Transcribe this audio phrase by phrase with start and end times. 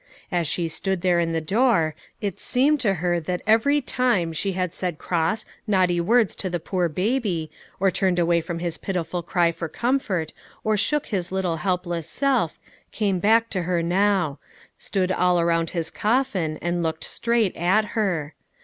[0.31, 4.53] As she stood there in the door, it seemed to her that every time she
[4.53, 8.79] had ever said cross, naughty words to the poor baby, or turned away from his
[8.79, 10.33] pitiful cry for comfort,
[10.63, 12.57] or shook his little helpless self,
[12.91, 14.39] came back to her now,
[14.75, 18.33] stood all around his coffin, and looked straight at her.